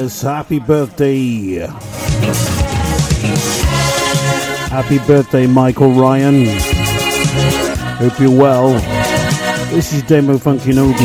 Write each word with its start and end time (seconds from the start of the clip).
Yes, 0.00 0.22
happy 0.22 0.58
birthday. 0.58 1.58
Happy 4.70 4.98
birthday, 5.00 5.46
Michael 5.46 5.92
Ryan. 5.92 6.46
Hope 7.98 8.18
you're 8.18 8.30
well. 8.30 8.70
This 9.68 9.92
is 9.92 10.02
Demo 10.04 10.38
Funky 10.38 10.72
Nobi. 10.72 11.04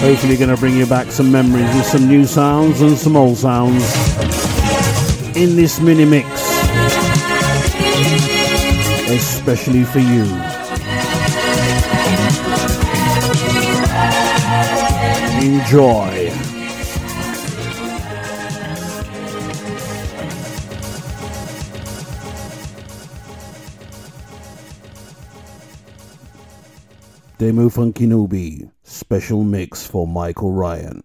Hopefully, 0.00 0.36
going 0.36 0.50
to 0.50 0.56
bring 0.56 0.76
you 0.76 0.84
back 0.84 1.12
some 1.12 1.30
memories 1.30 1.72
with 1.76 1.86
some 1.86 2.08
new 2.08 2.24
sounds 2.24 2.80
and 2.80 2.98
some 2.98 3.14
old 3.16 3.36
sounds 3.36 3.84
in 5.36 5.54
this 5.54 5.78
mini 5.78 6.04
mix, 6.04 6.28
especially 9.08 9.84
for 9.84 10.00
you. 10.00 10.55
Enjoy. 15.46 16.32
Demo 27.38 27.68
Funky 27.68 28.08
Nobi, 28.08 28.68
special 28.82 29.44
mix 29.44 29.86
for 29.86 30.08
Michael 30.08 30.50
Ryan. 30.50 31.00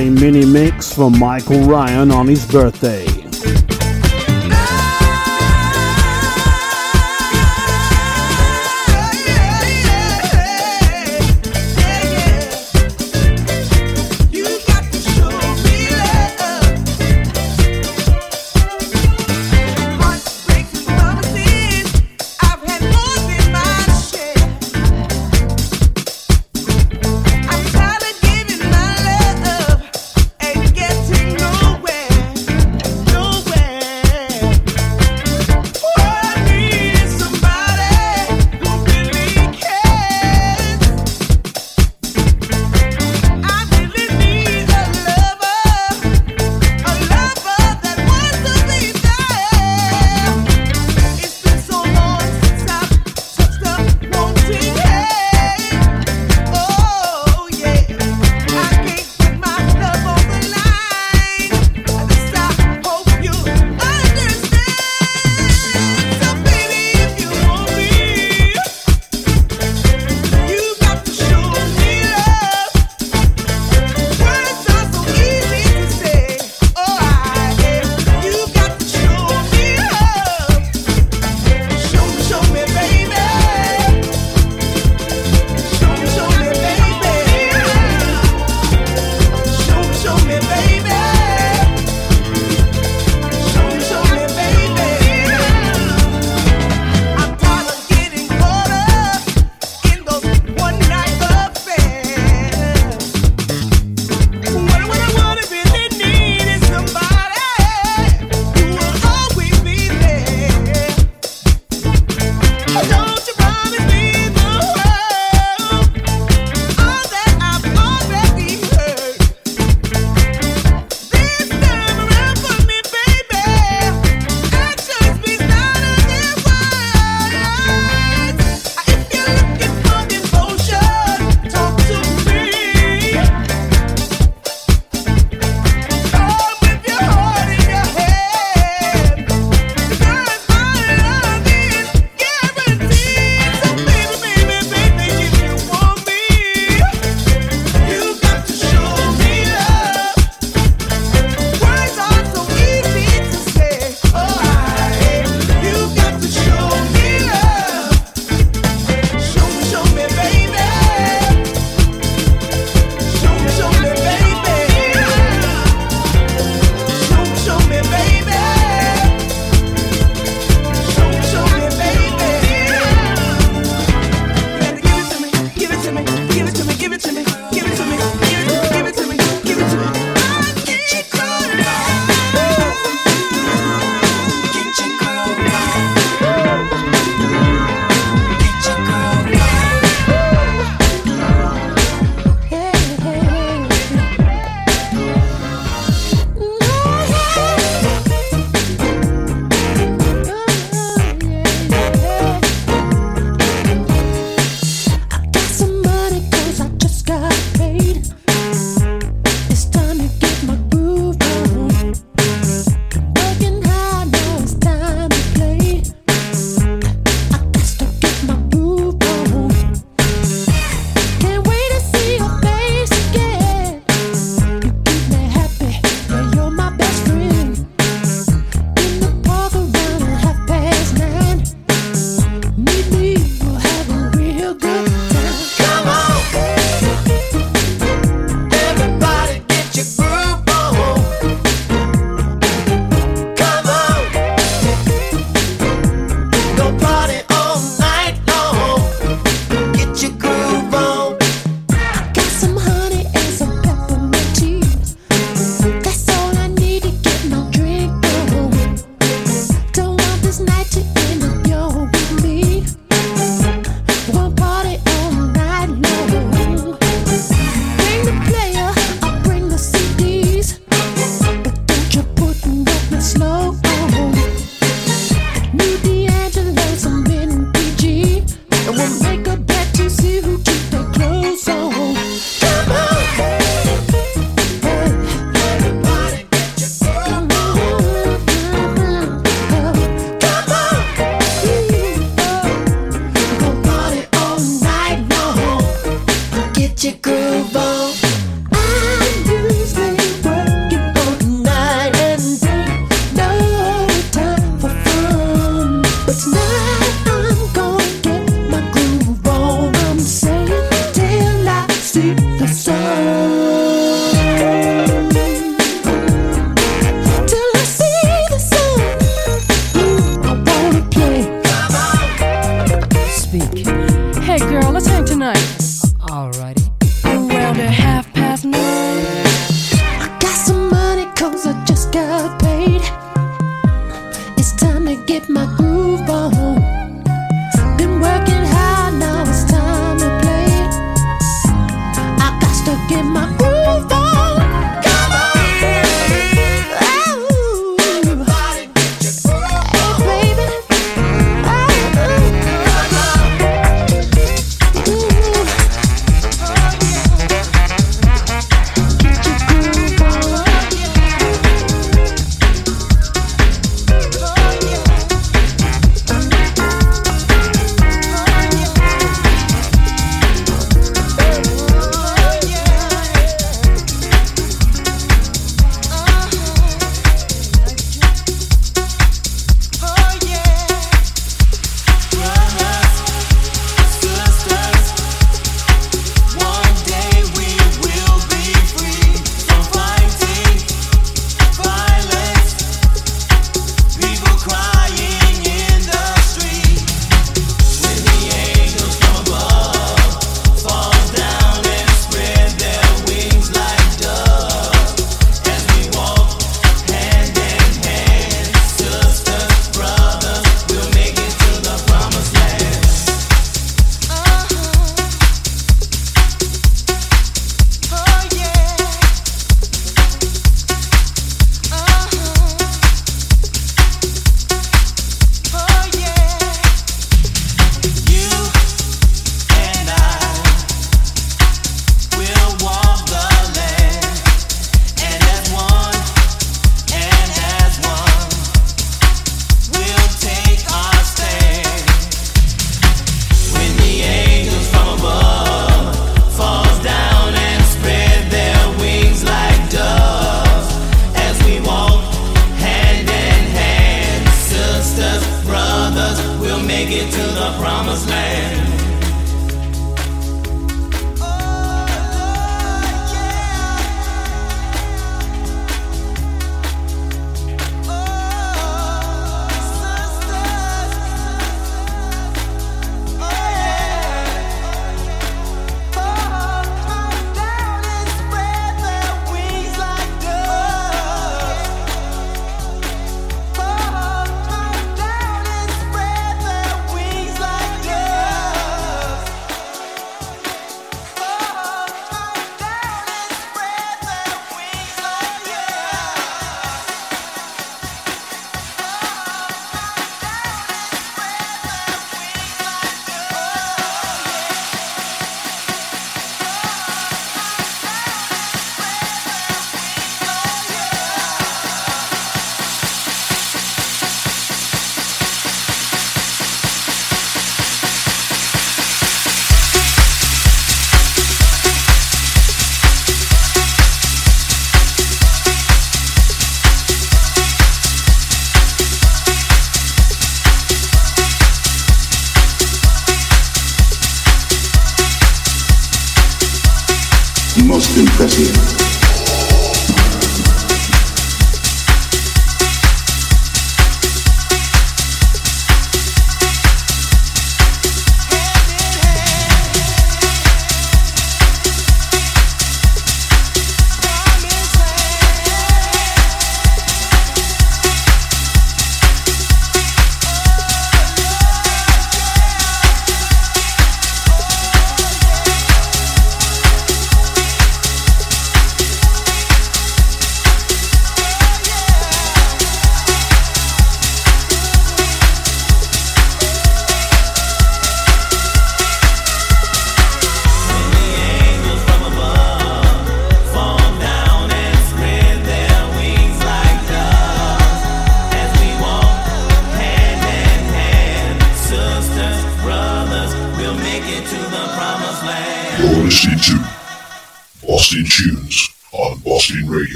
Birthday 0.00 0.30
mini 0.30 0.46
mix 0.46 0.92
for 0.94 1.10
Michael 1.10 1.64
Ryan 1.64 2.10
on 2.10 2.26
his 2.26 2.46
birthday. 2.46 3.19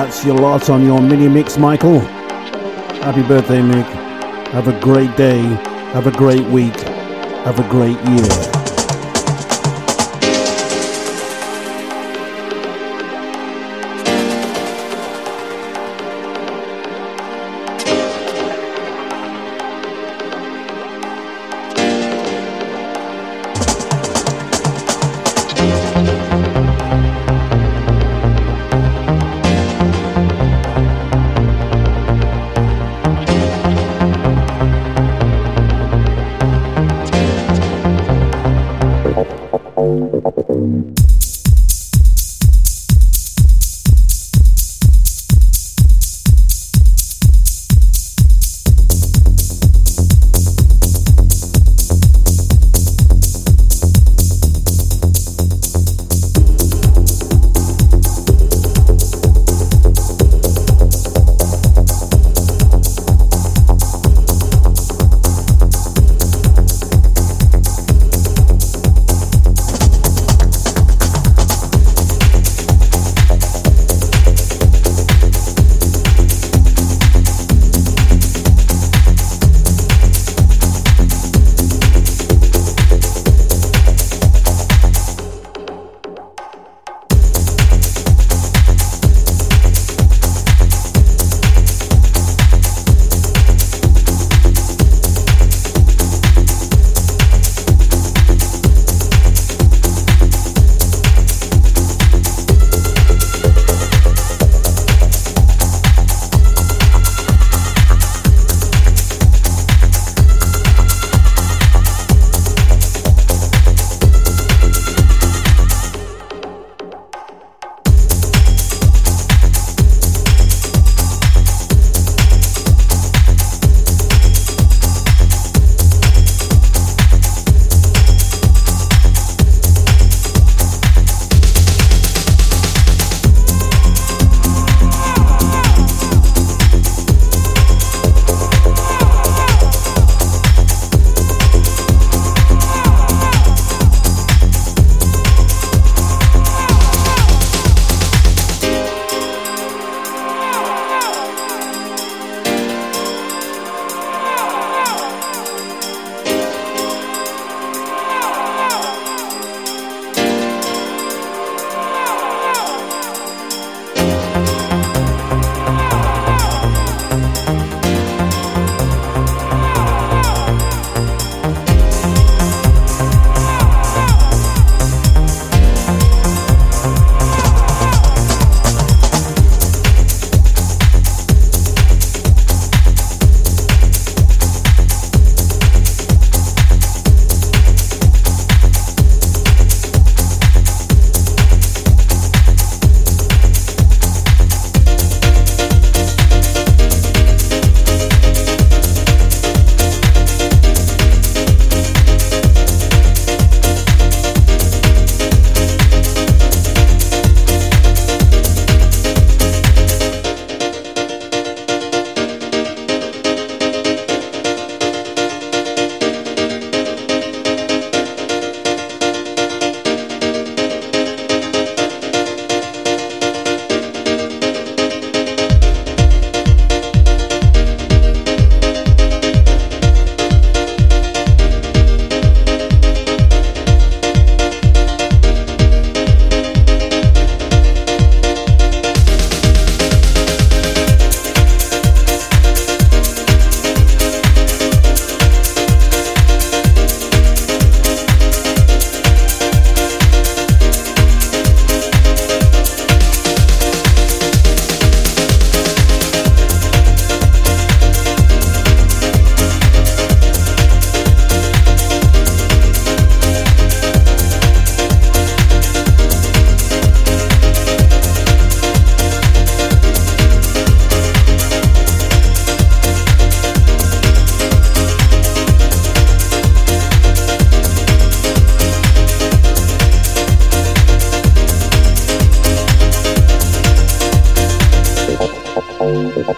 That's 0.00 0.24
your 0.24 0.36
lot 0.36 0.70
on 0.70 0.82
your 0.82 1.02
mini 1.02 1.28
mix, 1.28 1.58
Michael. 1.58 2.00
Happy 3.04 3.22
birthday, 3.22 3.60
Mick. 3.60 3.84
Have 4.48 4.66
a 4.66 4.80
great 4.80 5.14
day. 5.14 5.42
Have 5.92 6.06
a 6.06 6.10
great 6.10 6.46
week. 6.46 6.80
Have 7.44 7.58
a 7.60 7.68
great 7.68 8.00
year. 8.08 8.49